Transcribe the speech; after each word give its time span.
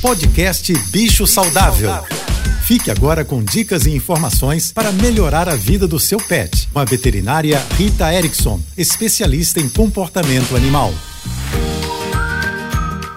Podcast 0.00 0.72
Bicho 0.90 1.26
Saudável. 1.26 1.90
Fique 2.64 2.88
agora 2.88 3.24
com 3.24 3.42
dicas 3.42 3.84
e 3.84 3.90
informações 3.90 4.70
para 4.70 4.92
melhorar 4.92 5.48
a 5.48 5.56
vida 5.56 5.88
do 5.88 5.98
seu 5.98 6.18
pet. 6.18 6.68
Com 6.72 6.78
a 6.78 6.84
veterinária 6.84 7.60
Rita 7.76 8.12
Erickson, 8.14 8.60
especialista 8.76 9.58
em 9.58 9.68
comportamento 9.68 10.54
animal. 10.54 10.94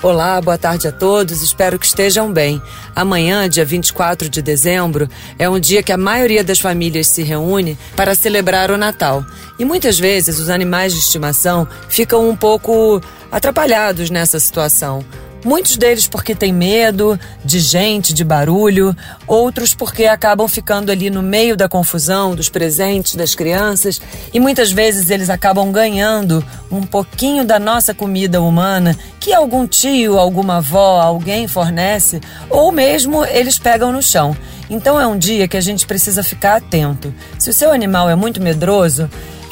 Olá, 0.00 0.40
boa 0.40 0.56
tarde 0.56 0.86
a 0.86 0.92
todos, 0.92 1.42
espero 1.42 1.80
que 1.80 1.86
estejam 1.86 2.32
bem. 2.32 2.62
Amanhã, 2.94 3.48
dia 3.48 3.64
24 3.64 4.28
de 4.28 4.40
dezembro, 4.40 5.08
é 5.36 5.50
um 5.50 5.58
dia 5.58 5.82
que 5.82 5.90
a 5.90 5.98
maioria 5.98 6.44
das 6.44 6.60
famílias 6.60 7.08
se 7.08 7.24
reúne 7.24 7.76
para 7.96 8.14
celebrar 8.14 8.70
o 8.70 8.76
Natal. 8.76 9.26
E 9.58 9.64
muitas 9.64 9.98
vezes 9.98 10.38
os 10.38 10.48
animais 10.48 10.92
de 10.92 11.00
estimação 11.00 11.66
ficam 11.88 12.30
um 12.30 12.36
pouco 12.36 13.00
atrapalhados 13.32 14.10
nessa 14.10 14.38
situação. 14.38 15.04
Muitos 15.44 15.76
deles 15.76 16.08
porque 16.08 16.34
têm 16.34 16.52
medo 16.52 17.18
de 17.44 17.60
gente, 17.60 18.12
de 18.12 18.24
barulho, 18.24 18.94
outros 19.26 19.72
porque 19.72 20.04
acabam 20.04 20.48
ficando 20.48 20.90
ali 20.90 21.10
no 21.10 21.22
meio 21.22 21.56
da 21.56 21.68
confusão 21.68 22.34
dos 22.34 22.48
presentes 22.48 23.14
das 23.14 23.36
crianças 23.36 24.00
e 24.34 24.40
muitas 24.40 24.72
vezes 24.72 25.10
eles 25.10 25.30
acabam 25.30 25.70
ganhando 25.70 26.44
um 26.70 26.82
pouquinho 26.82 27.44
da 27.44 27.58
nossa 27.60 27.94
comida 27.94 28.42
humana 28.42 28.96
que 29.20 29.32
algum 29.32 29.64
tio, 29.64 30.18
alguma 30.18 30.56
avó, 30.56 31.00
alguém 31.00 31.46
fornece, 31.46 32.20
ou 32.50 32.72
mesmo 32.72 33.24
eles 33.24 33.60
pegam 33.60 33.92
no 33.92 34.02
chão. 34.02 34.36
Então 34.68 35.00
é 35.00 35.06
um 35.06 35.16
dia 35.16 35.46
que 35.46 35.56
a 35.56 35.60
gente 35.60 35.86
precisa 35.86 36.22
ficar 36.22 36.56
atento. 36.56 37.14
Se 37.38 37.48
o 37.48 37.54
seu 37.54 37.70
animal 37.70 38.10
é 38.10 38.16
muito 38.16 38.42
medroso, 38.42 39.08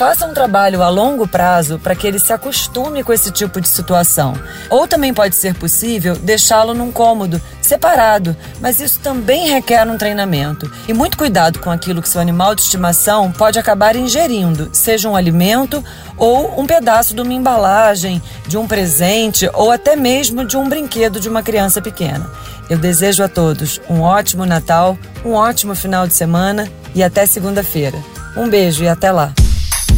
Faça 0.00 0.26
um 0.26 0.32
trabalho 0.32 0.82
a 0.82 0.88
longo 0.88 1.28
prazo 1.28 1.78
para 1.78 1.94
que 1.94 2.06
ele 2.06 2.18
se 2.18 2.32
acostume 2.32 3.04
com 3.04 3.12
esse 3.12 3.30
tipo 3.30 3.60
de 3.60 3.68
situação. 3.68 4.32
Ou 4.70 4.88
também 4.88 5.12
pode 5.12 5.36
ser 5.36 5.54
possível 5.54 6.16
deixá-lo 6.16 6.72
num 6.72 6.90
cômodo 6.90 7.38
separado, 7.60 8.34
mas 8.62 8.80
isso 8.80 8.98
também 9.00 9.50
requer 9.50 9.86
um 9.86 9.98
treinamento. 9.98 10.72
E 10.88 10.94
muito 10.94 11.18
cuidado 11.18 11.58
com 11.58 11.70
aquilo 11.70 12.00
que 12.00 12.08
seu 12.08 12.18
animal 12.18 12.54
de 12.54 12.62
estimação 12.62 13.30
pode 13.30 13.58
acabar 13.58 13.94
ingerindo, 13.94 14.70
seja 14.72 15.06
um 15.06 15.14
alimento 15.14 15.84
ou 16.16 16.58
um 16.58 16.66
pedaço 16.66 17.14
de 17.14 17.20
uma 17.20 17.34
embalagem, 17.34 18.22
de 18.46 18.56
um 18.56 18.66
presente 18.66 19.50
ou 19.52 19.70
até 19.70 19.96
mesmo 19.96 20.46
de 20.46 20.56
um 20.56 20.66
brinquedo 20.66 21.20
de 21.20 21.28
uma 21.28 21.42
criança 21.42 21.82
pequena. 21.82 22.26
Eu 22.70 22.78
desejo 22.78 23.22
a 23.22 23.28
todos 23.28 23.78
um 23.86 24.00
ótimo 24.00 24.46
Natal, 24.46 24.96
um 25.22 25.32
ótimo 25.34 25.74
final 25.74 26.06
de 26.06 26.14
semana 26.14 26.66
e 26.94 27.02
até 27.02 27.26
segunda-feira. 27.26 27.98
Um 28.34 28.48
beijo 28.48 28.82
e 28.82 28.88
até 28.88 29.12
lá. 29.12 29.34